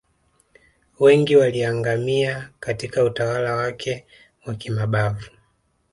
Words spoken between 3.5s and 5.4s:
wake wa kimabavu